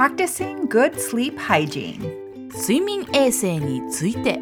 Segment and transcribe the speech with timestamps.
[0.00, 2.00] practicing good sleep hygiene.
[2.50, 4.40] 睡眠衛生について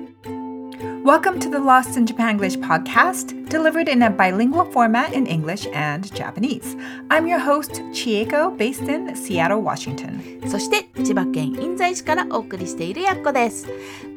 [1.04, 5.66] Welcome to the Lost in Japan English podcast, delivered in a bilingual format in English
[5.74, 6.76] and Japanese.
[7.10, 10.40] I'm your host, Chieko, based in Seattle, Washington.
[10.48, 13.66] そして千葉県印西市からお送りしているやっこです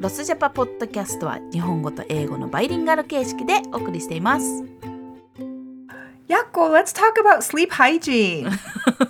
[0.00, 4.64] ロスジャパポッドキャストは日本語と英語のバイリンガル形式でお送りしています
[6.28, 8.50] Yako, let's talk about sleep hygiene.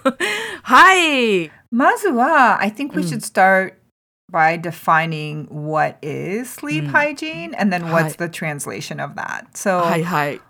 [0.63, 3.75] はい まずは I think we should start
[4.31, 9.47] by defining what is sleep hygiene and then what's the translation of that.
[9.55, 10.41] So はいはい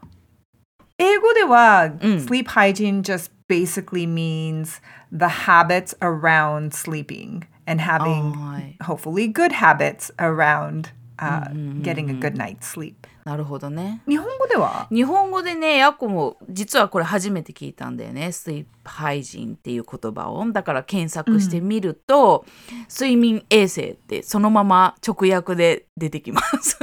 [0.98, 4.80] 英語では、ん sleep hygiene just basically means
[5.12, 10.90] the habits around sleeping and having はい hopefully good habits around
[11.23, 12.95] uh, getting a good night's sleep.
[13.23, 14.01] なるほどね。
[14.07, 14.87] 日本語では？
[14.91, 18.31] 日本語でねやっこも実はこれ初めて聞いたんだよね。
[18.33, 20.51] スリープハイジンっていう言葉を。
[20.51, 22.45] だから検索してみると、
[22.89, 26.77] 睡眠衛生ってそのまま直訳で出てきます。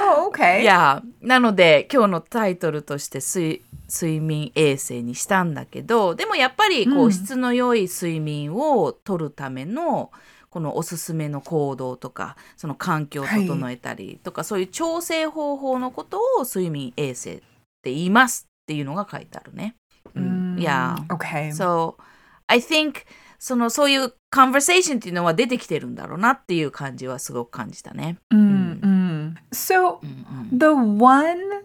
[0.00, 0.62] Oh, okay.
[0.62, 7.12] いやなので今日のタイトルとして睡睡眠衛生にしたんだけどでもやっぱりこう、うん。
[7.12, 10.10] 質の良い睡眠をとるための
[10.54, 17.36] このおすすめの行動とかその環境を整えたりとか、そういう調整方法のことを睡眠衛生っ
[17.82, 19.74] て言いますっていうのが書いてあるね。
[20.14, 21.48] うん、いや Okay.
[21.48, 21.96] So
[22.46, 22.98] I think
[23.36, 28.18] そのそういう conversation っていうのは出てきてるんだろうなっていう感じはすごく感じたね。
[28.32, 29.34] Mm, mm.
[29.50, 29.98] So
[30.52, 31.64] the one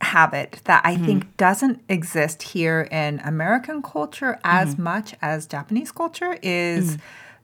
[0.00, 6.38] habit that I think doesn't exist here in American culture as much as Japanese culture
[6.42, 6.96] is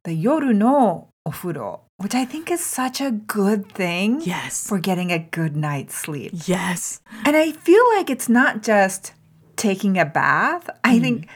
[0.04, 4.68] the yoru no ofuro, which I think is such a good thing Yes.
[4.68, 6.32] for getting a good night's sleep.
[6.46, 7.02] Yes.
[7.26, 9.14] And I feel like it's not just
[9.56, 10.70] taking a bath.
[10.84, 11.28] I think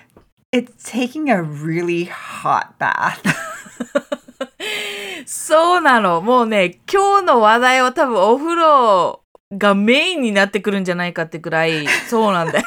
[0.52, 3.22] it's taking a really hot bath.
[5.26, 6.22] そうなの。
[6.22, 9.22] もうね、今日の話題は多分お風呂
[9.54, 12.66] がメインになってくるんじゃないかってくらい、そうなんだよ。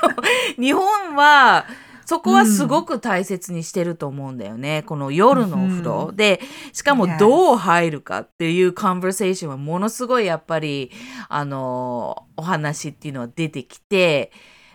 [0.58, 1.64] 日本は、
[2.05, 4.83] そこはすごく大切にしてると思うんだよね。
[4.83, 6.11] この夜のお風呂。
[6.13, 6.39] で、
[6.71, 10.91] しかも.どう入るかっていうカンバーセーションはものすごいやっぱり、
[11.29, 14.31] あの、お話っていうのは出てきて、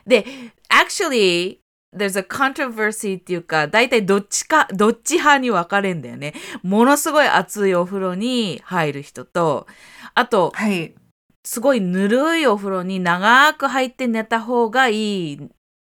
[0.07, 0.25] で、
[0.69, 1.59] actually,
[1.97, 6.35] there's a controversy っていうか、大体どっちか、どっち派に分かれんだよね。
[6.63, 9.67] ものすごい熱いお風呂に入る人と、
[10.15, 10.95] あと、Hey.
[11.45, 15.51] すごいぬるいお風呂に長く入って寝た方がいい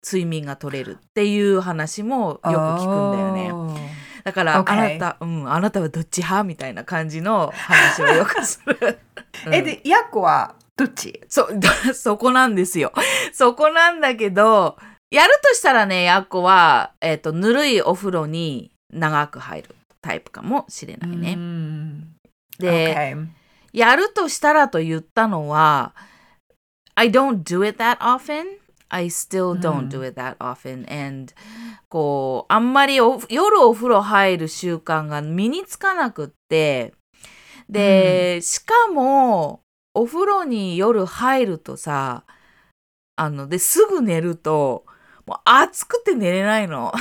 [0.05, 3.53] 睡眠が取れるっていう話もよく聞くんだよね。
[3.53, 3.77] Oh.
[4.25, 8.99] だから.あなた、うん、あなたはどっち派みたいな感じの話をよくする。
[9.51, 11.21] え、で、ヤコはどっち？
[11.29, 11.49] そ、
[11.95, 12.93] そこなんですよ。
[13.33, 14.77] そこなんだけど、
[15.11, 21.35] やるとしたらね、やっこは、えっ、と、ぬるいお風呂に長く入るタイプかもしれないね。
[21.37, 22.03] Mm.
[22.59, 23.17] で.
[23.73, 25.95] やるとしたらと言ったのは、
[26.95, 28.45] I don't do it that often.
[28.93, 30.85] I still don't do it that often.
[30.89, 31.33] And
[31.89, 36.93] こう、あんまりお夜お風呂入る習慣が身につかなくって、
[37.69, 39.63] で、しかも、
[39.95, 42.25] お風呂に夜入るとさ、
[43.17, 44.85] あの、で、すぐ寝ると、
[45.27, 46.93] もう暑くて寝れないの。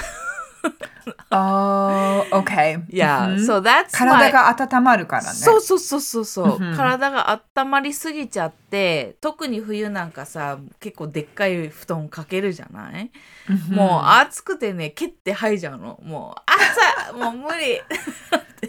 [1.34, 2.84] Oh, okay.
[2.94, 3.36] いや、Mhm.
[3.46, 5.30] so that's 体が温まるからね。
[5.30, 13.12] そうそうそうそうそう、体が温まりすぎちゃって特に冬なんかさ結構でっかい布団かけるじゃない、
[13.48, 13.74] Mhm.
[13.76, 17.82] もう暑くてね蹴って吐いちゃうのもう朝 もう無理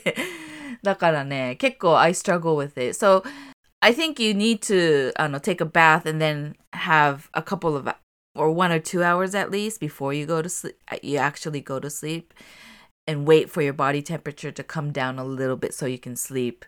[0.83, 3.23] だからね結構 I struggle with it so
[3.81, 7.89] I think you need to あの take a bath and then have a couple of
[8.36, 11.80] or one or two hours at least before you go to sleep you actually go
[11.80, 12.34] to sleep
[13.08, 16.16] and wait for your body temperature to come down a little bit so you can
[16.16, 16.66] sleep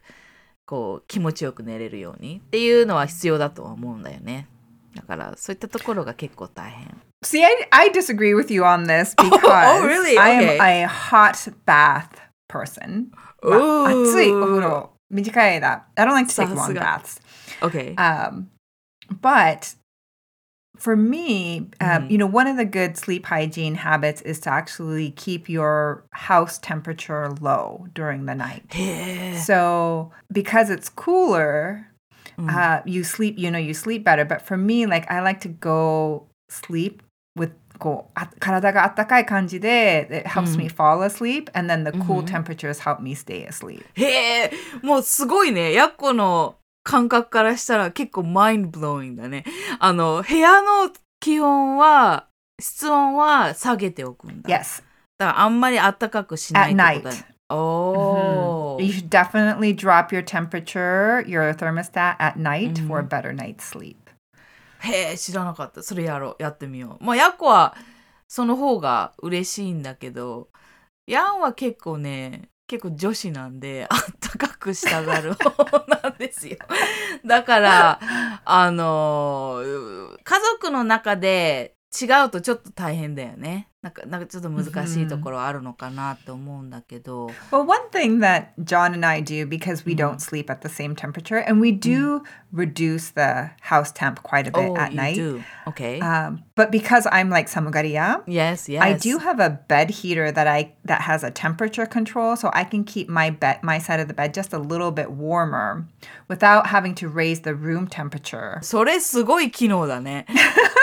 [0.66, 4.47] こう気持ちよく寝れるようにっていうのは必要だとは思うんだよね
[4.96, 10.18] だからそういったところが結構大変 See, I, I disagree with you on this Oh, because really?
[10.18, 10.58] I Okay.
[10.58, 12.08] am a hot bath
[12.47, 13.08] person.
[13.44, 14.09] まあ Ooh.
[14.09, 17.22] 暑いお風呂短い間 I don't like to take さす long が baths.
[17.61, 18.46] OK Um,
[19.22, 19.76] but
[20.84, 22.11] for me, um, Mhm.
[22.11, 26.58] you know, one of the good sleep hygiene habits is to actually keep your house
[26.58, 28.64] temperature low during the night.
[28.70, 31.85] へえ So because it's cooler,
[32.38, 32.47] Mm.
[32.50, 33.38] uh, you sleep.
[33.38, 34.23] You know, you sleep better.
[34.26, 37.02] But for me, like I like to go sleep
[37.38, 43.46] with こうあ体が暖かい感じで it helps me fall asleep and then the cool temperatures help me stay
[43.47, 43.84] asleep.
[43.96, 44.52] へえ
[44.82, 49.45] もうすごいねやっこの 感覚からしたら結構マインドブローイングだね
[49.78, 52.28] あの部屋の気温は
[52.60, 54.83] 室温は下げておくんだ Yes.
[55.19, 57.25] だからあんまり暖かくしないってことだ night.
[57.51, 63.63] おー You should definitely drop your temperature, your thermostat at night for a better night's
[63.63, 63.97] sleep.
[64.81, 65.83] へえ、知らなかった。
[65.83, 66.42] それやろう。
[66.42, 67.04] やってみよう。
[67.04, 67.75] まあ、ヤッコは
[68.28, 70.48] その方が嬉しいんだけど、
[71.07, 76.57] ヤンは結構ね、結構女子なんで、 あったかくしたがる方なんですよ。
[77.25, 78.01] だから、
[78.45, 79.63] あの
[80.25, 83.67] 家族の中で違うとちょっと大変だよね。
[83.82, 87.28] なんか、なんかちょっと難しいところあるのかなって思うんだけど。
[87.50, 90.96] Well, one thing that John and I do because we don't sleep at the same
[90.96, 92.22] temperature, and we do
[92.52, 95.16] reduce the house temp quite a bit Oh, at you night.
[95.16, 95.41] do.
[95.66, 96.00] Okay.
[96.02, 98.84] Um, but because I'm like Samugariya, yes, yes.
[98.84, 102.66] I do have a bed heater that I that has a temperature control, so I
[102.66, 105.88] can keep my bed my side of the bed just a little bit warmer
[106.28, 108.59] without having to raise the room temperature.
[108.61, 110.26] それすごい機能だね。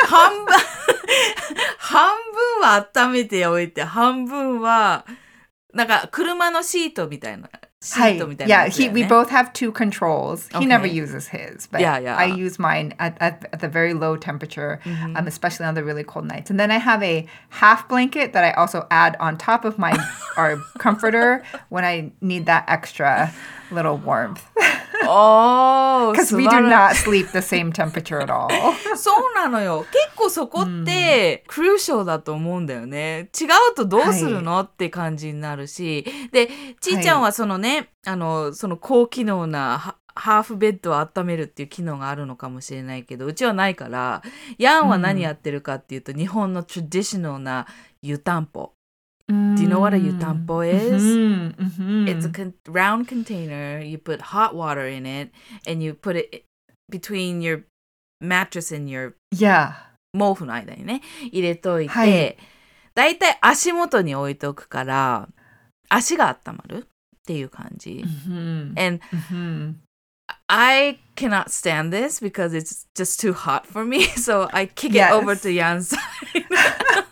[0.09, 0.55] 半分、
[1.79, 5.05] 半分は温めておいて、半分は、
[5.75, 7.49] なんか車のシートみたいな。
[7.79, 9.09] シートみたいな Yeah, やつだ he よ we ね。
[9.09, 10.49] both have two controls.
[10.59, 10.93] He never Okay.
[10.95, 12.17] uses his, but Yeah, yeah.
[12.17, 15.15] I use mine at, at, at the very low temperature, Mm-hmm.
[15.15, 16.51] um, especially on the really cold nights.
[16.51, 19.93] And then I have a half blanket that I also add on top of my
[20.37, 23.33] our comforter when I need that extra
[23.72, 24.42] Little warmth
[25.08, 28.48] おー because 素 we 晴 do ら not sleep the same temperature at all.
[28.96, 29.86] そうなのよ。
[29.92, 33.30] 結構そこって、クルーショーだと思うんだよね。
[33.40, 36.06] 違うとどうするの、って感じになるし。
[36.32, 44.22] で、ちーちゃんはそのね、あの、その高機能なハハーフベッドを温めるっていう機能があるのかもしれないけど、うちはないから、
[44.58, 47.68] ヤンは何やってるかっていうと、日本のトラディショナルな
[48.02, 48.74] 湯たんぽ。
[49.31, 51.03] Do you know what a yutampo is?
[51.03, 52.09] Mhm, mhm.
[52.09, 53.81] It's a con- round container.
[53.81, 55.33] You put hot water in it,
[55.67, 56.45] and you put it
[56.89, 57.65] between your
[58.21, 59.73] mattress and your yeah.
[60.17, 61.03] 毛布の間にね
[61.33, 62.37] 入れといて、はい
[62.95, 65.29] だいたい足元に置いとくから
[65.91, 66.89] 足が温まるっ
[67.27, 68.05] ていう感じ。
[68.07, 69.75] Mhm, And mhm.
[70.49, 74.05] I cannot stand this because it's just too hot for me.
[74.17, 75.13] So I kick it Yes.
[75.13, 76.47] over to Jan's side.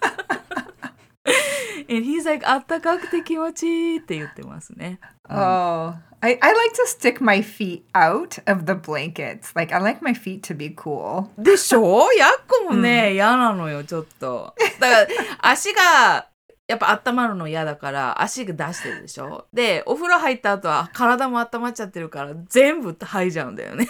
[1.89, 4.99] And he's like, あったかくて気持ちいいって言ってますね。
[5.31, 9.51] Oh, I, I like to stick my feet out of the blankets.
[9.55, 11.27] Like, I like my feet to be cool.
[11.37, 12.11] でしょ？
[12.13, 14.55] やっこもね、嫌なのよ、ちょっと。
[14.79, 15.07] だから、
[15.51, 16.27] 足が、
[16.67, 19.45] やっぱ温まるの嫌だから、足が出してるでしょ？
[19.53, 23.87] で、お風呂入った後は体も温まっちゃってるから、全部吐いちゃうんだよね。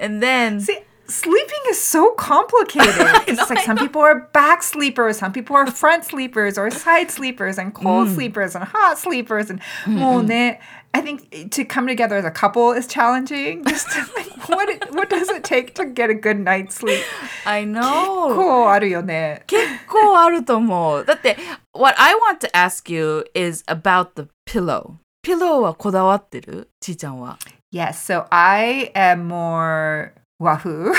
[0.00, 2.93] And then, See, sleeping is so complicated.
[3.27, 7.57] it's like some people are back sleepers, some people are front sleepers, or side sleepers,
[7.57, 9.49] and cold sleepers, and hot sleepers.
[9.49, 10.59] And well, ne-
[10.93, 13.63] I think to come together as a couple is challenging.
[13.65, 17.03] Just to, like, what it, what does it take to get a good night's sleep?
[17.45, 18.29] I know.
[18.29, 19.43] 結構あるよね。
[19.47, 21.05] 結構あると思う。
[21.05, 21.37] だって、
[21.73, 24.97] what I want to ask you is about the pillow.
[25.21, 27.39] ピローはこだわってるちーちゃんは。
[27.71, 30.92] Yes, so I am more wahoo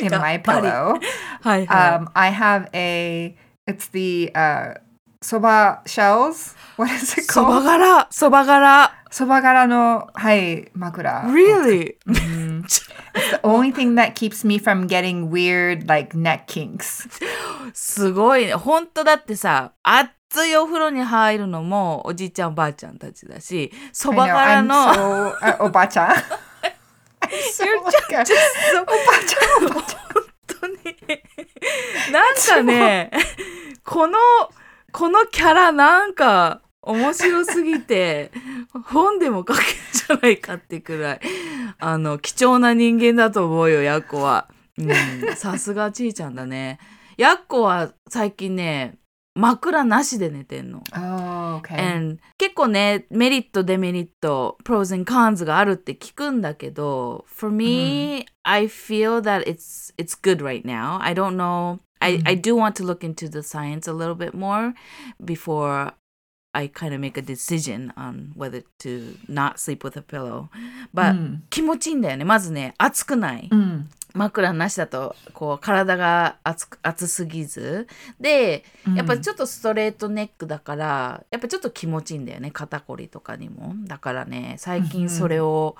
[0.00, 0.98] in my pillow.
[1.42, 1.98] はいはい。
[1.98, 3.36] Um, I have a.
[3.66, 4.74] It's the uh,
[5.20, 6.54] soba shells.
[6.76, 7.64] What is it そば called?
[7.64, 8.92] 柄、そば柄。
[9.16, 11.24] Sobagara no hai makura.
[11.32, 11.96] Really?
[12.06, 17.08] The only thing that keeps me from getting weird like neck kinks.
[17.72, 18.52] すごいね。
[18.52, 25.32] 本当だってさ、熱いお風呂に入るのもおじいちゃんおばあちゃんたちだし、そ I ば know,
[25.88, 26.24] 柄
[27.26, 29.82] Uh, so like a- そう本
[30.60, 30.76] 当に。
[32.12, 33.10] なんかね、
[33.84, 34.18] この、
[34.92, 38.30] このキャラなんか面白すぎて、
[38.84, 41.20] 本でも書けるんじゃないかってくらい、
[41.78, 44.48] あの、貴重な人間だと思うよ、ヤッコは。
[44.78, 46.78] うん、さすがちいちゃんだね。
[47.16, 48.98] ヤッコは最近ね、
[49.35, 50.83] 枕なしで寝てんの。
[50.93, 51.77] Oh, okay.
[51.79, 61.01] And 結構ねメリットデメリット pros and cons があるって聞くんだけど for me、I feel that it's it's good right now
[61.01, 64.33] I don't know I, I do want to look into the science a little bit
[64.33, 64.73] more
[65.23, 65.93] before
[66.56, 70.48] I kind of make a decision on whether to not sleep with a pillow
[70.94, 71.38] but、Mm.
[71.50, 73.82] 気持ちいいんだよねまずね暑くない、Mm.
[74.14, 77.86] 枕なしだとこう体が熱く熱すぎず
[78.18, 78.64] で
[78.96, 85.76] やっぱちょっとストレートネックだからやっぱちょっと気持ちいいんだよね肩こりとかにもだからね最近それを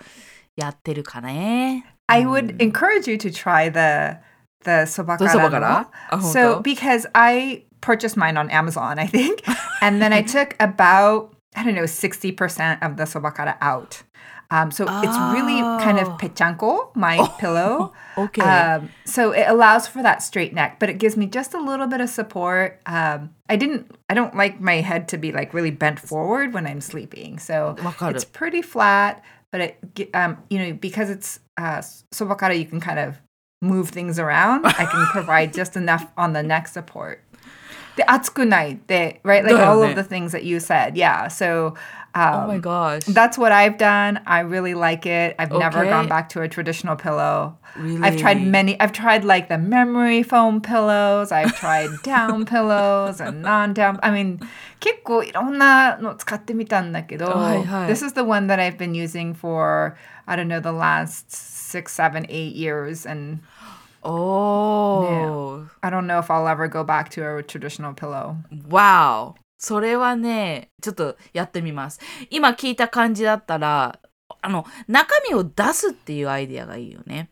[0.55, 4.19] やってるかね、I would encourage you to try the
[4.65, 5.19] the sobakara.
[5.19, 5.87] どう sobakara?
[6.33, 9.43] So because I purchased mine on Amazon, I think.
[9.83, 14.03] And then I took about, I don't know, 60% of the sobakara out.
[14.51, 15.03] Um, so oh.
[15.03, 16.17] it's really kind of oh.
[16.19, 17.37] pechanko, my oh.
[17.39, 17.93] pillow.
[18.19, 18.41] Okay.
[18.41, 21.87] Um, so it allows for that straight neck, but it gives me just a little
[21.87, 22.81] bit of support.
[22.87, 26.67] Um, I didn't, I don't like my head to be like really bent forward when
[26.67, 27.39] I'm sleeping.
[27.39, 32.81] So it's pretty flat, but it, um, you know, because it's uh, sobakara, you can
[32.81, 33.21] kind of
[33.61, 34.65] move things around.
[34.65, 37.23] I can provide just enough on the neck support
[37.98, 39.96] The atsukunai, the right, like all of だよね。
[39.96, 41.28] the things that you said, yeah.
[41.28, 41.76] So
[42.14, 43.04] um, oh my gosh.
[43.06, 44.20] that's what I've done.
[44.26, 45.36] I really like it.
[45.40, 45.90] I've never Okay.
[45.90, 47.58] gone back to a traditional pillow.
[47.78, 48.02] Really?
[48.04, 48.78] I've tried many.
[48.82, 51.32] I've tried like the memory foam pillows.
[51.32, 54.00] I've tried down pillows and non-down.
[54.04, 54.40] I mean,
[54.82, 57.88] 結構いろんなの使ってみたんだけど、はいはい。
[57.88, 59.96] this is the one that I've been using for
[60.28, 63.40] I don't know the last six, seven, eight years, and
[64.06, 65.68] Oh.
[65.82, 68.38] I don't know if I'll ever go back to a traditional pillow.
[68.70, 69.36] Wow.
[69.58, 72.00] それはね、ちょっとやってみます。
[72.32, 74.00] 今聞いた感じだったら、
[74.42, 77.30] あの、中身を出すっていうアイディアがいいよね。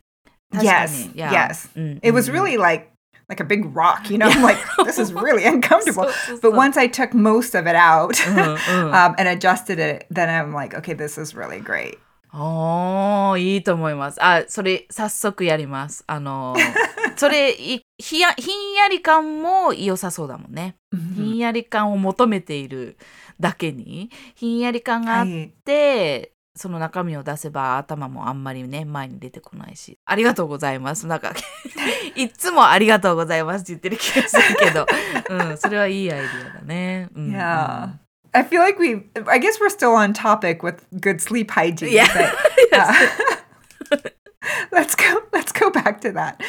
[0.52, 1.14] 確か Yes, に。
[1.14, 1.30] Yeah.
[1.30, 1.70] yes.
[1.76, 2.88] うん It was うん really like
[3.28, 4.28] like a big rock, you know.
[4.28, 6.04] I'm like, this is really uncomfortable.
[6.04, 10.06] そうそうそう But once I took most of it out うんう ん um, and adjusted it,
[10.12, 11.98] then I'm like, okay, this is really great.
[12.37, 14.23] おー、いいと思います。
[14.23, 16.03] あ、それ、早速やります。
[16.05, 16.55] あの、
[17.15, 20.75] それ、いひや、ひんやり感も良さそうだもんね。
[21.15, 22.97] ひんやり感を求めている
[23.39, 29.97] だけに、ひんやり感があっはいて、その中身を出せば頭もあんまりね、前に出てこないし。
[30.05, 31.07] ありがとうございます。
[31.07, 31.33] なんか、
[32.15, 34.85] いつもありがとうございますって言ってる気がするけど、
[35.29, 37.09] うん、それはいいアイディアだね。
[37.13, 38.04] うん、Yeah.
[38.34, 41.92] I feel like we, I guess we're still on topic with good sleep hygiene.
[41.92, 42.32] Yeah.
[42.70, 43.96] but, uh,
[44.72, 46.40] let's go, let's go back to that.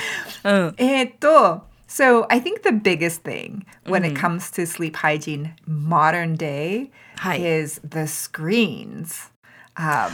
[0.44, 0.74] うん。
[0.78, 7.42] えっと so I think the biggest thing when it comes to sleep hygiene modern day はい。
[7.42, 9.32] is the screens.
[9.76, 10.12] Um,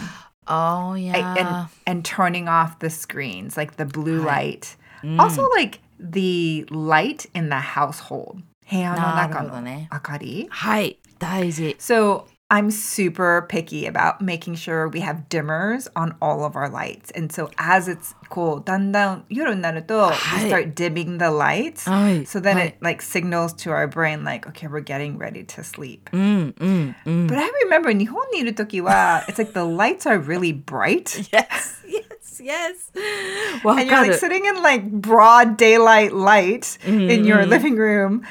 [0.50, 1.68] Oh, I- yeah.
[1.86, 5.20] and and turning off the screens like the blue light Mm.
[5.20, 8.42] also like the light in the household
[8.72, 9.90] 部屋の中のなるほどね。
[9.92, 11.00] 明かりはい。
[11.20, 11.76] 大事。
[11.80, 17.12] so I'm super picky about making sure we have dimmers on all of our lights
[17.14, 22.22] and so as it's こうだんだん夜になると、はい we start dimming the lights はい。
[22.26, 25.62] so then はい it like signals to our brain like okay we're getting ready to
[25.62, 27.28] sleep うんうんうん。
[27.28, 31.04] but I remember 日本にいる時は it's like the lights are really bright
[31.34, 33.66] Yes, yes, yes.
[33.66, 34.18] わ and you're か like る。
[34.18, 38.22] sitting in like broad daylight light in your living room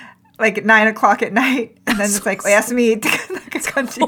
[0.42, 4.00] Like nine o'clock at night and then it's like おやすみってなんか感じ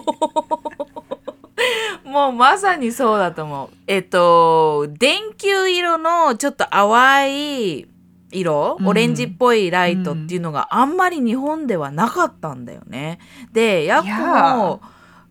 [2.06, 3.70] もうまさにそうだと思う。
[3.88, 7.88] えっと、電球色のちょっと淡い
[8.32, 13.20] 色、オレンジっぽいライトっていうのがあんまり日本ではなかったんだよね。
[13.52, 14.82] で、ヤックも、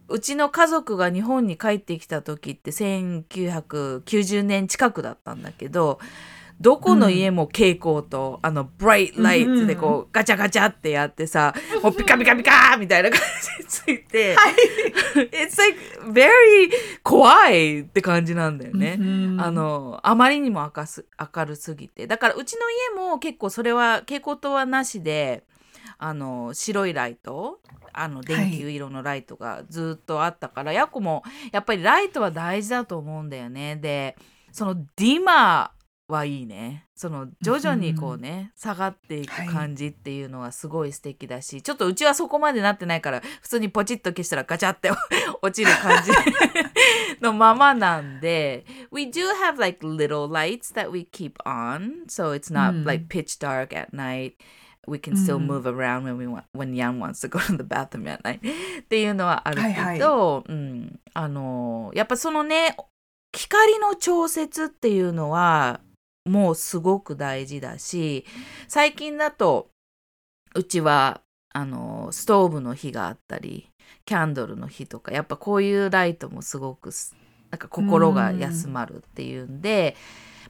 [0.09, 5.99] うちの家族が日本に帰ってきた時って1990年近くだったんだけど、
[6.61, 13.19] どこの家も蛍光と、あの、ブライトライトでこう、ガチャガチャってやってさ、もうピカピカピカみたいな感
[13.59, 14.37] じでついて、
[15.33, 15.79] It's like
[16.13, 16.71] very
[17.03, 18.99] 怖いって感じなんだよね。
[19.41, 21.05] あの、あまりにも明す
[21.35, 22.07] 明るすぎて。
[22.07, 22.61] だからうちの
[23.01, 25.45] 家も結構それは蛍光灯はなしで、
[25.99, 27.61] あの、白いライト、
[27.93, 33.77] あの、電球色のライトがずっとあったから、ヤコもやっぱりライトは大事だと思うんだよね。
[33.77, 34.17] で、
[34.51, 36.87] そのディマーはいいね。
[36.95, 44.91] その徐々にこうね、下がっていく感じっていうのはすごい素敵だし、ちょっとうちはそこまでなってないから、普通にポチッと消したらガチャって
[45.41, 46.11] 落ちる感じ
[47.21, 53.75] のままなんで、We do have like little lights that we keep on, so it's not like pitch dark
[53.75, 54.35] at night.
[54.89, 57.63] We can still move around when we want when Yan wants to go to the
[57.63, 58.41] bathroom at night
[58.81, 62.77] っていうのはあるけど、うん、あのやっぱそのね
[63.33, 65.81] 光の調節っていうのは
[66.25, 68.25] もうすごく大事だし
[68.69, 69.69] 最近だと
[70.55, 71.21] うちは
[71.53, 73.69] あのストーブの火があったり
[74.05, 77.15] キャンドルの火とかやっぱこういうライトもすごくす
[77.53, 79.95] なんか心が休まるっていうんで、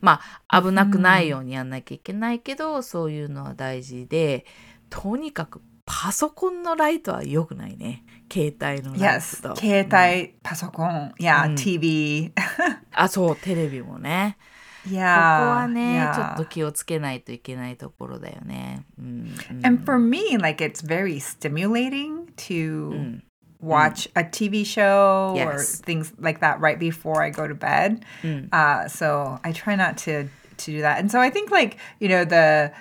[0.00, 4.47] まあ危なくないようにやんなきゃいけないけど、そういうのは大事で
[4.88, 8.05] とにかくパソコンのライトは良くないね。
[8.33, 9.57] 携帯のライ Yes トと。
[9.57, 11.12] 携帯パソコン
[11.47, 11.57] うん。
[11.57, 12.33] TV
[12.93, 14.38] あそうテレビもね。
[14.84, 16.16] ここ yeah はね yeah.
[16.16, 18.84] ちょっと気をつけないといけないところだよね。
[18.98, 23.24] うんうん And for me, like it's very stimulating to うん、
[23.62, 25.82] watch a TV show or Yes.
[25.84, 28.02] things like that right before I go to bed.
[28.24, 31.00] うん、 Uh, so I try not to to do that.
[31.00, 32.72] And so I think like you know the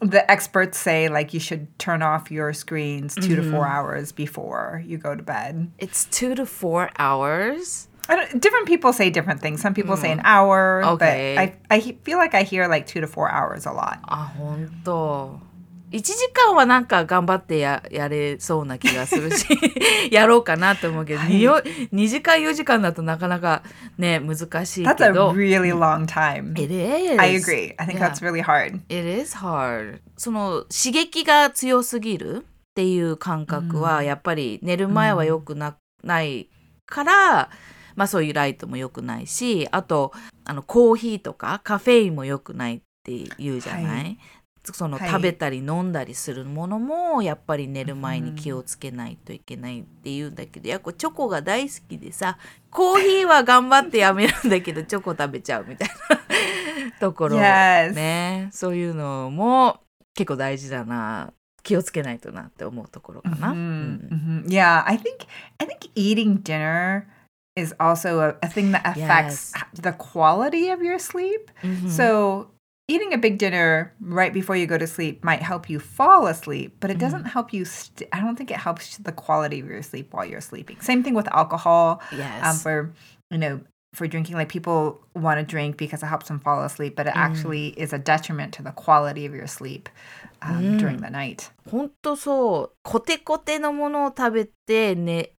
[0.00, 4.82] the experts say like you should turn off your screens 2 to four hours before
[4.84, 5.70] you go to bed.
[5.78, 7.88] It's two to four hours.
[8.39, 9.61] Different people say different things.
[9.61, 11.35] Some people say an hour, Okay.
[11.35, 11.41] but
[11.73, 13.99] I I feel like I hear like two to four hours a lot.
[14.03, 15.39] あ、本当。
[15.89, 19.47] 1時間はなんか頑張ってややれそうな気がするし
[20.11, 21.61] やろうかなと思うけど、はいによ
[21.93, 23.63] 2時間4時間だとなかなか
[23.97, 26.51] ね難しい That's け a ど really long time.
[26.61, 27.73] It is I agree.
[27.77, 28.09] I think Yeah.
[28.09, 28.81] that's really hard.
[28.89, 36.49] It is hard その刺激が強すぎるっていう感覚はやっぱり寝る前は良くな,、ない
[36.85, 37.49] から
[37.97, 40.13] まあそういうライトも良くないしあと
[40.45, 44.17] あのコーヒーとかカフェインも良くないって言うじゃない、はい。
[44.73, 45.09] そのはい。
[45.09, 52.37] 食べたり飲んだりするものもやっぱり寝る前に気をつけないといけないっていうんだけど、やっぱチョコが大好きでさ
[52.69, 57.37] コーヒーは頑張ってやめるんだけど チョコ食べちゃうみたいなところ.
[57.93, 58.49] ね。
[58.51, 59.79] そういうのも
[60.15, 61.31] 結構大事だな
[61.63, 63.49] 気をつけないとなって思うところかな。
[63.49, 64.45] Mhm, うん。
[64.45, 64.49] Mhm.
[64.49, 65.27] Yeah, I think
[65.59, 67.03] I think eating dinner
[67.56, 69.80] is also a, a thing that affects Yes.
[69.82, 71.50] the quality of your sleep.
[71.62, 72.48] うん So
[72.88, 76.76] eating a big dinner right before you go to sleep might help you fall asleep,
[76.80, 77.64] but it doesn't help you.
[77.64, 80.78] St- I don't think it helps the quality of your sleep while you're sleeping.
[80.80, 82.00] Same thing with alcohol.
[82.12, 82.62] Um, Yes.
[82.62, 82.92] for
[83.30, 83.60] you know,
[83.94, 87.12] for drinking, like people want to drink because it helps them fall asleep, but it
[87.14, 89.88] actually is a detriment to the quality of your sleep
[90.42, 91.50] um, during the night.
[91.70, 95.30] ほんとそうコテコテのものを食べて寝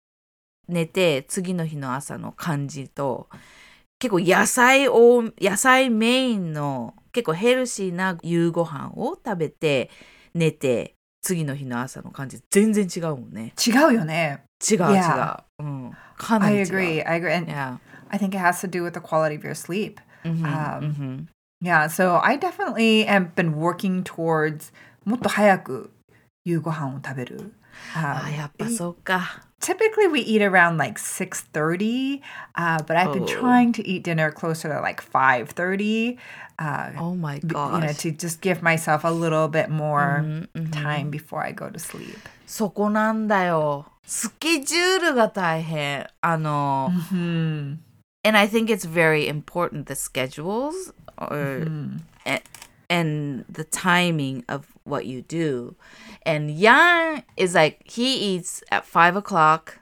[0.68, 3.28] 寝て次の日の朝の感じと
[4.00, 9.90] 結構野菜を野菜メインの結構ヘルシーな夕ご飯を食べて
[10.34, 14.44] 寝て次の日の朝の感じ全然違うもんね違うよね。
[14.70, 17.08] 違う違う.うん、かな I り違う agree.
[17.08, 17.36] I agree.
[17.38, 17.78] And Yeah.
[18.10, 20.00] I think it has to do with the quality of your sleep.
[20.24, 21.28] Um,
[21.60, 24.72] Yeah, so I definitely have been working towards
[25.06, 25.92] もっと早く
[26.46, 27.54] 夕ご飯を食べる。
[27.96, 32.21] あ Um, やっぱそうか typically we eat around like 6.30
[32.57, 33.27] uh, but i've been Oh.
[33.41, 36.19] trying to eat dinner closer to like 5.30
[36.59, 40.21] uh, Oh my b- you know gosh to just give myself a little bit more
[40.21, 47.79] うんうん time before i go to sleep そこなんだよスケジュールが大変あの、 hmm
[48.25, 52.01] and I think it's very important the schedules or Mm.
[52.89, 55.75] a- and the timing of what you do.
[56.27, 59.79] And Yan is like he eats at five o'clock,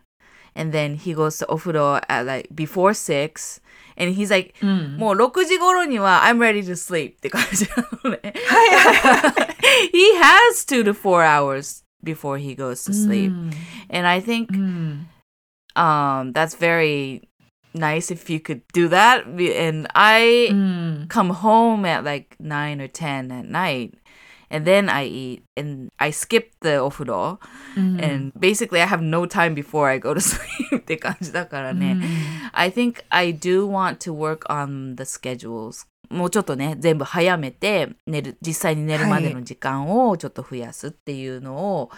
[0.55, 3.61] and then he goes to ofuro at like before six.
[3.97, 8.33] And he's like, もう6時頃には I'm ready to sleep って 感じなのね。
[9.93, 13.33] he has two to four hours before he goes to sleep.
[13.91, 15.07] And I think Mm.
[15.77, 17.29] um that's very
[17.76, 21.08] nice if you could do that and i Mm.
[21.10, 23.94] come home at like 9 or 10 at night
[24.50, 27.38] and then i eat and i skip the ofuro
[27.76, 31.98] and basically i have no time before i go to sleep って感じだからね、
[32.54, 41.90] I think I do want to work on the schedules もうちょっとね全部早めて寝る実際に寝るまでの時間をちょっと増やすっていうのを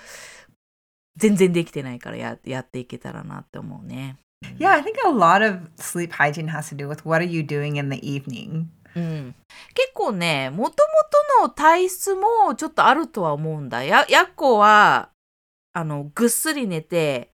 [1.17, 4.15] 全然できてないからややっていけたらなって思うね。
[4.57, 7.77] Yeah i think a lot of sleep hygiene has to do with what are you doing
[7.77, 8.65] in the evening.
[8.95, 9.35] うん、
[9.75, 10.73] 結構ねもとも
[11.39, 13.83] との体質もちょっとあるとは思うんだ。
[13.83, 15.09] ややっこは
[15.73, 17.29] あのぐっすり寝て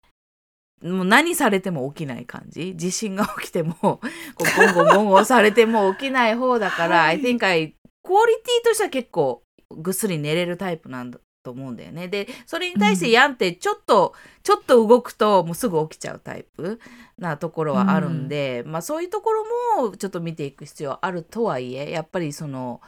[0.81, 2.75] もう何されても起きない感じ。
[2.75, 7.17] 地震が起きてもこうゴンゴンゴンゴンされても起きない方だから、はい。
[7.17, 16.79] I think I クオリティとしては結構ぐっすり寝れるタイプなんだと思うんだよねでそれに対してヤンってちょっと、ちょっと動くともうすぐ起きちゃうタイプ
[17.17, 19.45] なところはあるんで、まあそういうところ
[19.83, 22.81] もちょっと見ていく必要あるとはいえやっぱりその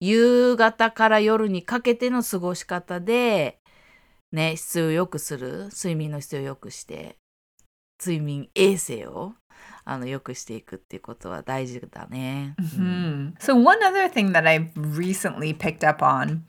[0.00, 3.58] 夕方から夜にかけての過ごし方で
[4.32, 7.16] ね質を良くする睡眠の質を良くして
[8.00, 9.34] 睡眠衛生を
[9.84, 12.54] あの良くしていくっていうことは大事だね。
[12.58, 13.32] Hmm.
[13.38, 16.42] So one other thing that I've recently picked up on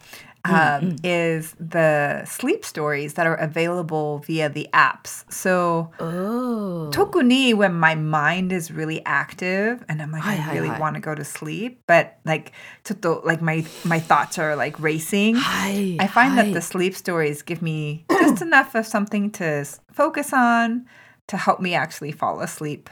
[0.46, 0.96] Mm, um, mm-hmm.
[1.04, 5.30] is the sleep stories that are available via the apps.
[5.32, 6.90] So, oh.
[6.94, 10.96] tokuni when my mind is really active and I'm like, hi, I hi, really want
[10.96, 12.54] to go to sleep, but like,
[12.86, 15.36] to, like my my thoughts are like racing.
[15.38, 20.32] Hi, I find that the sleep stories give me just enough of something to focus
[20.32, 20.86] on
[21.28, 22.90] to help me actually fall asleep.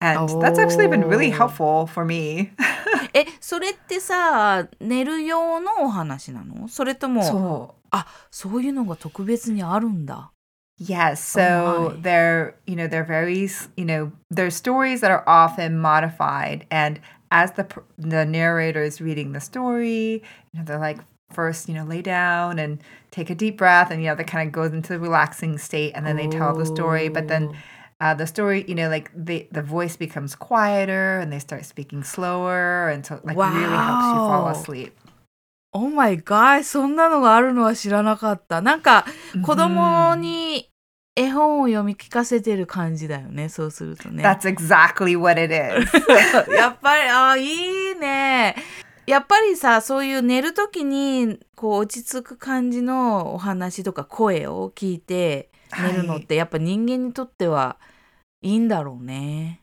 [0.00, 1.36] And that's actually been really Oh.
[1.46, 2.50] helpful for me.
[3.14, 10.32] えそれってさ寝る用のお話なのそれとも so あそういうのが特別にあるんだ。
[10.80, 12.00] Yes, so my.
[12.02, 17.00] they're you know they're very s- you know they're stories that are often modified, and
[17.30, 20.98] as the pr- the narrator is reading the story, you know they're like
[21.32, 22.78] first you know lay down and
[23.12, 25.92] take a deep breath, and you know they kind of goes into the relaxing state,
[25.94, 27.54] and then they tell the story, but then
[27.99, 32.03] Uh, the story, you know, like the the voice becomes quieter and they start speaking
[32.03, 34.51] slower, and so like really helps you fall Wow.
[34.51, 34.91] asleep.
[35.73, 36.63] Oh my god!
[36.63, 38.61] そんなのがあるのは知らなかった。
[38.61, 39.05] なんか、
[39.45, 40.69] 子供に
[41.15, 43.49] 絵本を読み聞かせてる感じだよね。
[43.49, 44.23] そうするとね。
[44.23, 46.51] That's exactly what it is.
[46.55, 48.55] やっぱり、あーいいね。
[49.05, 55.49] やっぱりさ、そういう寝るときに、こう、落ち着く感じのお話とか声を聞いて
[55.80, 57.78] 寝るのって、やっぱ人間にとっては
[58.42, 59.60] いいんだろうね。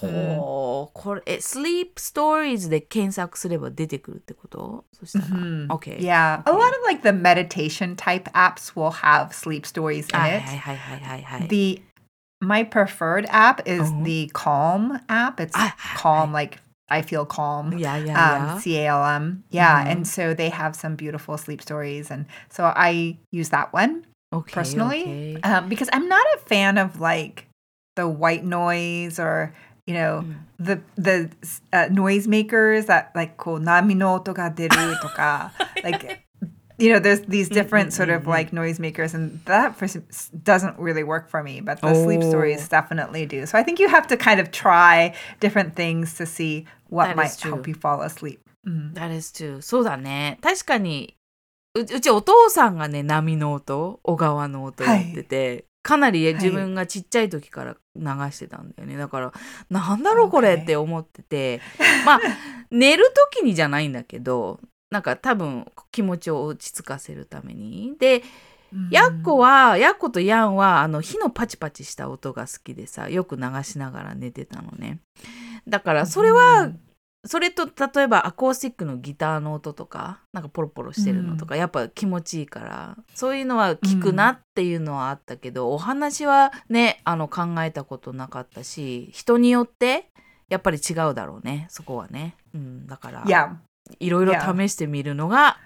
[0.00, 5.26] ほう、これ、え、sleep stories で検索すれば出てくるってことそしたら。
[5.26, 5.66] Mhm.
[5.68, 5.98] OK。
[5.98, 10.36] Yeah, a lot of like the meditation type apps will have sleep stories in はい
[10.38, 10.44] it.
[10.46, 11.48] はいはいはいはいはい。
[11.48, 11.82] The
[12.40, 14.04] my preferred app is Uh-huh.
[14.04, 15.40] the Calm app.
[15.42, 17.76] It's Ah, calm, like I feel calm.
[17.76, 19.44] いやいやいや Um, C A L M.
[19.50, 19.90] Yeah, Mhm.
[19.92, 24.52] and so they have some beautiful sleep stories, and so I use that one OK
[24.52, 27.46] personally OK um, because I'm not a fan of like
[27.96, 29.54] the white noise or
[29.86, 30.36] you know Mm.
[30.58, 31.30] the the
[31.72, 35.52] uh, noise makers that like こう波の音が出る とか
[35.82, 36.18] like
[36.78, 39.86] you know there's these different sort of like noise makers and that for,
[40.44, 42.28] doesn't really work for me but the sleep Oh.
[42.30, 46.24] stories definitely do so I think you have to kind of try different things to
[46.26, 47.50] see what That might is true.
[47.52, 48.94] help you fall asleep Mm.
[48.94, 49.60] That is true.
[49.60, 50.38] そうだね。
[50.40, 51.15] 確かに、
[51.77, 58.97] ううちお父さんがね、波の音、小川の音やってて、かなり自分がちっちゃい時から流してたんだよね。
[58.97, 59.33] だから、
[59.69, 61.61] なんだろうこれ.って思ってて、
[62.05, 62.19] まあ、
[62.71, 64.59] 寝る時にじゃないんだけど、
[64.91, 67.95] なんか多分気持ちを落ち着かせるために。
[67.97, 68.23] で、
[68.91, 74.99] ヤッコは、ヤッコとヤンは、あの、火のパチパチした音が好きでさ、よく流しながら寝てたのね。
[75.67, 76.69] だから、それは、
[77.27, 90.09] それと例えばアコースティックのギターの音とかなんかポロポロしてるのとか、やっぱ気持ちいいからそういうのは聞くなっていうのはあったけど、お話はねあの考えたことなかったし人によって
[90.49, 93.55] やっぱり違うだろうねそこはね、うん、だから yeah
[93.99, 95.57] いろいろ.試してみるのが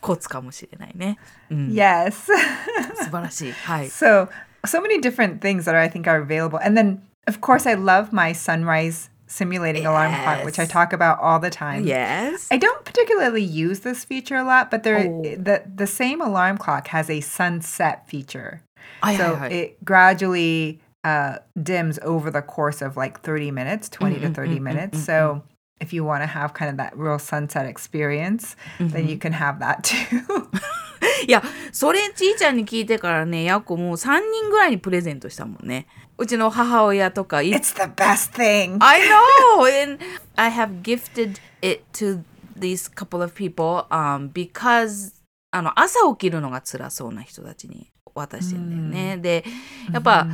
[0.00, 1.18] コツかもしれないね、
[1.50, 2.12] うん、yes.
[2.96, 3.52] 素晴らしい。
[3.52, 3.86] はい。
[3.86, 4.28] So,
[4.64, 6.58] so many different things that I think are available.
[6.64, 10.71] And then, of course, I love my sunrise simulating alarm clock, which I Yes.
[10.71, 11.83] talk about all the time.
[11.85, 15.21] Yes I don't particularly use this feature a lot, but there Oh.
[15.23, 18.59] the the same alarm clock has a sunset feature.
[19.01, 24.19] はいはい So はい it gradually uh, dims over the course of like 30 minutes, 20
[24.21, 24.97] to Mm, mm, 30 mm, mm, minutes.
[24.99, 25.41] mm, So
[25.81, 29.59] if you want to have kind of that real sunset experience, then you can have
[29.59, 30.47] that too.
[31.27, 31.41] いや、
[31.71, 35.85] それちいちゃんに聞いてからね、やっこもう3人ぐらいにプレゼントしたもんね。
[36.18, 38.76] うちの母親とかい it's the best thing.
[38.80, 39.64] I know!
[39.82, 40.04] And
[40.36, 42.22] I have gifted it to
[42.58, 45.14] these couple of people、um, because
[45.50, 49.16] あの朝起きるのが辛そうな人たちに渡してんだよね。
[49.16, 49.44] で、
[49.92, 50.26] やっぱ、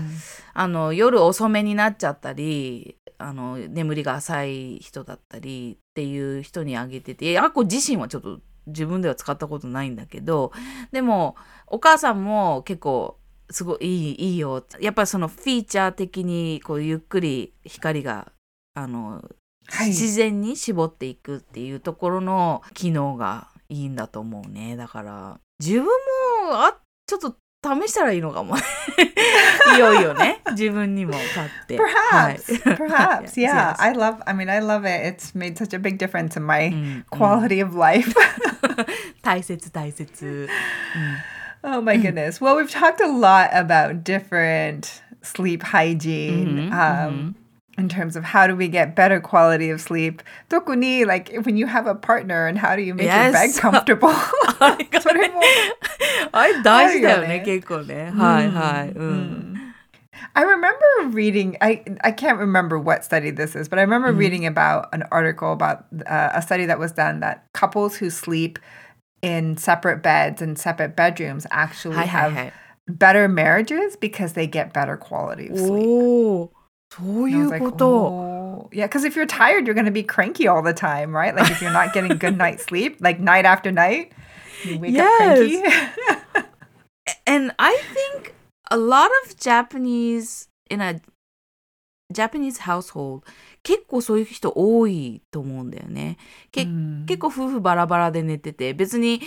[0.54, 4.44] あの夜遅めになっちゃったりあの眠りが浅
[4.76, 10.52] い人だったりっていう人にあげててあっこ自身はちょっと自分では使ったことないんだけど
[10.92, 13.18] でもお母さんも結構
[13.50, 14.64] すごいいいいいよ。
[14.80, 18.32] やっぱりそのフィーチャー的にこうゆっくり光が
[18.74, 19.22] あの、
[19.66, 19.88] はい。
[19.88, 24.76] 自然に絞っていくっていうところの機能がいいんだと思うね。
[24.76, 25.90] だから自分も
[26.52, 26.76] あ
[27.06, 28.56] ちょっと試したらいいのかも。
[28.56, 28.62] ね
[29.76, 30.40] いよいよね。
[30.50, 31.78] 自分にも買って。
[31.78, 32.36] はい。
[32.36, 33.74] Perhaps, perhaps, yeah.
[33.78, 34.22] I love.
[34.26, 35.16] I mean, I love it.
[35.16, 38.14] It's made such a big difference in my うん quality of life.
[39.22, 40.48] 大 切大切、
[41.63, 42.39] oh my goodness.
[42.41, 46.69] Well, we've talked a lot about different sleep hygiene.
[46.69, 47.35] Mhm, um,
[47.77, 51.65] In terms of how do we get better quality of sleep, 特に like when you
[51.65, 53.59] have a partner and how do you make your bed Yes.
[53.59, 54.11] comfortable?
[54.59, 55.39] あ れがそれも
[56.33, 59.55] あれ大事だよねあるよね結構ねはいはいうん、
[60.33, 64.45] I remember reading, I, I can't remember what study this is, but I remember reading
[64.45, 68.59] about an article about uh, a study that was done that couples who sleep
[69.23, 72.53] in separate beds and separate bedrooms actually はいはいは have い
[72.97, 75.85] better marriages because they get better quality of sleep.
[75.85, 76.51] おお
[76.91, 78.69] そうい And I was う like, こと、 oh.
[78.71, 81.35] Yeah, because if you're tired, you're going to be cranky all the time, right?
[81.35, 84.11] Like if you're not getting good night's sleep, like night after night,
[84.63, 85.61] you wake up cranky.
[87.27, 88.33] and I think
[88.71, 90.99] a lot of Japanese in a
[92.11, 93.23] Japanese household
[93.64, 96.18] 結構そういう人多いと思うんだよね。
[96.52, 97.06] け Mm.
[97.06, 99.20] 結構夫婦バラバラで寝てて別に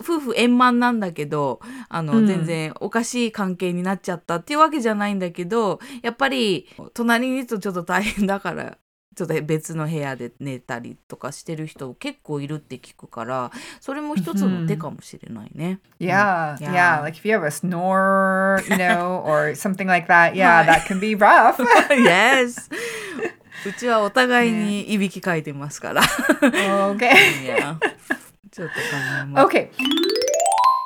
[0.00, 8.78] 夫婦円満なんだけどあの、うん全然おかしい関係になっちゃったっていうわけじゃないんだけどやっぱり隣にいるとちょっと大変だから
[9.16, 13.50] ちょっと別の部屋で寝たりとかしてる人結構いるって聞くから
[13.80, 15.80] それも一つの手かもしれないね。
[15.98, 16.72] Yeah, Yeah.
[16.72, 20.86] yeah, Like if you have a snore, you know, or something like that, yeah, that
[20.86, 21.58] can be rough.
[21.90, 22.70] yes!
[23.65, 26.01] うちはお互いにいびきかいてますから。
[26.01, 27.43] okay.
[27.43, 27.77] いや
[28.51, 28.79] ちょっと考
[29.21, 29.47] えます。
[29.47, 29.69] Okay.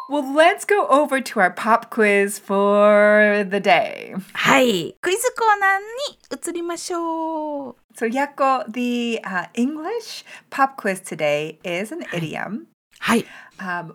[0.10, 4.16] Well, let's go over to our pop quiz for the day.
[4.34, 7.76] はい、クイズコーナーに移りましょう。
[7.96, 12.66] So, Yako, the uh, English pop quiz today is an idiom,
[12.98, 13.26] はい、
[13.60, 13.94] um,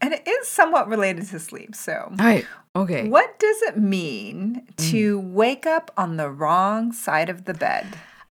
[0.00, 1.70] and it is somewhat related to sleep.
[1.74, 2.44] So, はい、
[2.74, 3.08] OK。
[3.08, 7.86] what does it mean to wake up on the wrong side of the bed?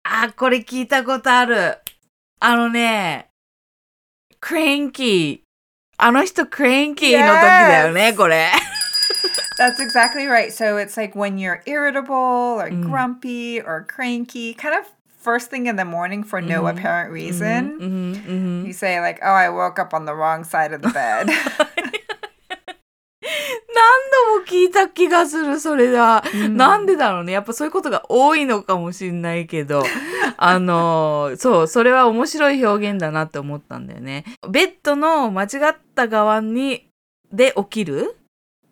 [0.05, 1.79] あ、これ聞いたことある。
[2.41, 3.29] あのね、
[4.41, 5.41] クレンキー。
[5.99, 8.17] あの人クレンキーの時だよね、 Yes.
[8.17, 8.51] これ。
[9.59, 10.51] That's exactly right.
[10.51, 12.15] So it's like when you're irritable
[12.59, 14.87] or grumpy or cranky, kind of
[15.23, 17.77] first thing in the morning for no apparent reason.
[17.79, 21.29] うんうん You say like, "Oh, I woke up on the wrong side of the bed."
[24.56, 26.24] 聞いた気がする、それだ。
[26.50, 27.34] なんでだろうね。
[27.34, 29.84] やっぱそういうことが多いのかもしんないけど、
[30.38, 34.24] あの、そう、それは面白い表現だなって思ったんだよね。
[34.50, 36.88] ベッドの間違った側に、
[37.32, 38.16] で起きる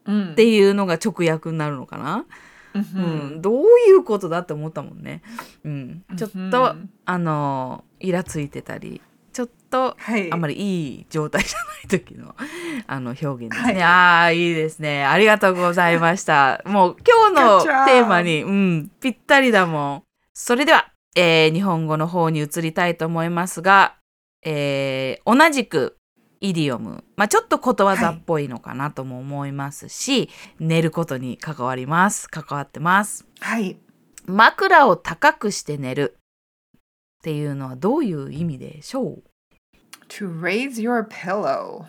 [0.06, 0.34] Mm.
[0.34, 2.26] っていうのが直訳になるのかな、
[2.74, 3.32] Mhm.
[3.34, 5.22] うん、どういうことだって思ったもんね。
[5.64, 6.86] うん、ちょっと、Mhm.
[7.06, 9.02] あの、イラついてたり、
[9.34, 10.30] ちょっと、Hey.
[10.32, 12.36] あんまりいい状態じゃない時の
[12.88, 13.74] あの表現ですね。
[13.74, 15.04] はいああ、いいですね。
[15.06, 16.62] ありがとうございました。
[16.66, 20.04] もう今日の.テーマに、うん、ぴったりだもん。
[20.34, 23.96] それでは、えー日本語の方に移りたいと思いますが、
[24.44, 25.98] えー同じく
[26.42, 32.28] イディオム、まあ、ちょっとことわざっぽいのかなとも思いますし、寝ることに関わります。
[32.30, 33.26] 関わってます。
[33.42, 33.78] Hi.
[34.26, 36.18] 枕を高くして寝る
[37.23, 39.23] っていうのはどういう意味でしょう
[40.09, 41.85] To raise your pillow.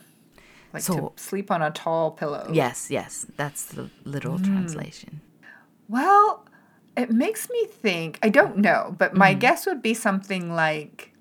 [0.73, 2.52] Like So- to sleep on a tall pillow.
[2.52, 5.21] Yes, yes, that's the literal translation.
[5.89, 6.45] Well,
[6.95, 8.19] it makes me think.
[8.21, 11.13] I don't know, but my guess would be something like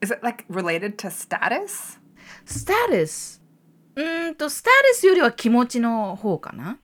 [0.00, 1.98] Is it like related to status?
[2.44, 3.40] スタテス
[3.96, 6.78] うーんとスタテスよりは気持ちの方かな、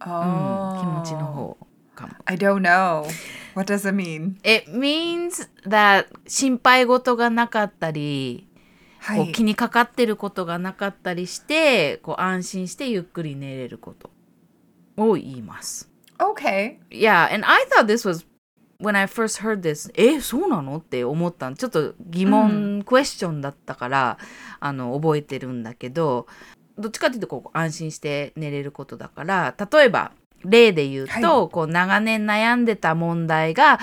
[0.00, 0.72] Oh.
[0.74, 1.56] うん、気持ちの方
[1.93, 2.13] かも。
[2.25, 3.03] I don't know.
[3.55, 4.35] What does it mean?
[4.43, 8.47] It means that 心配事がなかったり、
[9.15, 14.09] こう気にかかってることがなかったりしてこう安心してゆっくり寝れること
[14.97, 15.89] を言います。
[16.17, 16.77] Okay.
[16.89, 18.25] Yeah, and I thought this was
[18.79, 20.77] when I first heard this えそうなの？
[20.77, 24.17] って思ったんちょっと疑問、クエスチョンだったから
[24.59, 26.27] あの覚えてるんだけど
[26.77, 30.11] どっちかっていうとこう安心して寝れることだから例えば
[30.45, 33.79] 例で言うと、はこう長年悩んでた問題が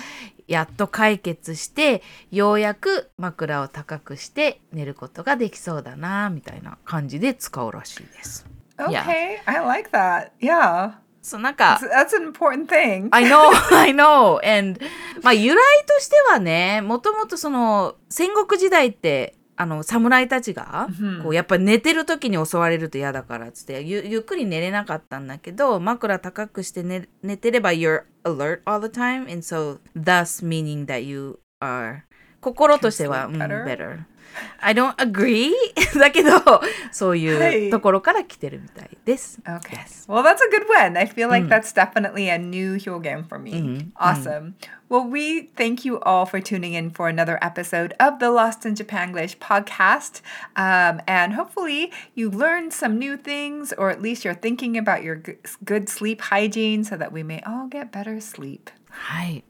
[0.47, 8.47] やっと解決してようやく枕を高くして寝ることができそうだなみたいな感じで使うらしいです。
[8.77, 9.39] Okay.
[9.47, 10.31] I like that.
[10.41, 10.95] Yeah.
[11.23, 13.09] そうなんか That's, that's an important thing.
[13.13, 14.41] I know, I know.
[14.43, 14.81] And
[15.23, 20.89] まあ由来としてはね、もともとその戦国時代ってあの侍たちが
[21.23, 32.05] こうやっぱり寝てる時に襲われると嫌だからっつってゆゆっくり寝れなかったんだけど枕高くして寝寝てれば you're alert all the time and so thus meaning that you are
[32.41, 33.99] 心としては、うん better?
[34.30, 35.52] better I don't agree
[35.98, 36.30] だけど
[36.92, 39.40] そういうところから来てるみたいです。
[39.46, 39.78] Okay.
[39.78, 40.10] Yes.
[40.10, 40.98] Well, that's a good one.
[40.98, 43.52] I feel like that's definitely a new hyogen for me.
[43.54, 43.92] Mhm.
[43.96, 44.56] Awesome.
[44.90, 48.76] Well, we thank you all for tuning in for another episode of the Lost in
[48.76, 50.22] Japanglish podcast.
[50.58, 55.16] Um, and hopefully you learned some new things, or at least you're thinking about your
[55.16, 58.70] g- good sleep hygiene so that we may all get better sleep.
[58.90, 59.44] はい。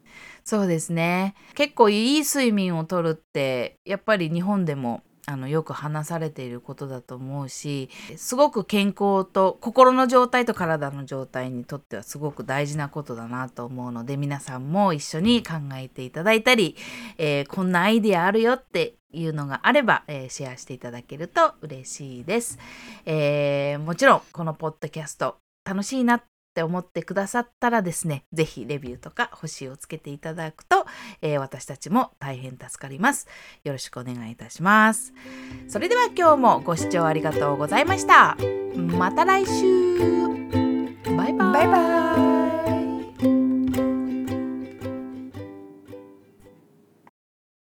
[0.50, 1.36] そうですね。
[1.54, 16.74] 結構いい睡眠をとるって、やっぱり日本でもあのよく話されていることだと思うし、すごく健康と心の状態と体の状態にとってはすごく大事なことだなと思うので、皆さんも一緒に考えていただいたり、
[17.16, 22.58] えーこんなアイデアあるよっていうのがあれば、えーシェアしていただけると嬉しいです。
[23.06, 30.84] えーもちろんこのポッドキャスト楽しいなって思ってくださったらですね、ぜひレビューとか星をつけていただくと、
[31.22, 33.28] えー私たちも大変助かります。
[33.64, 35.12] よろしくお願いいたします。
[35.68, 38.36] それでは今日もご視聴ありがとうございました。
[38.76, 39.96] また来週
[41.16, 42.29] バイバイバイバ